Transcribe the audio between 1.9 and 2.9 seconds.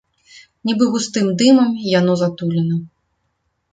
яно затулена.